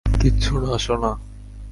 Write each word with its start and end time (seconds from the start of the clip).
কিচ্ছু 0.21 0.53
না, 0.59 0.77
সোনা। 0.77 1.11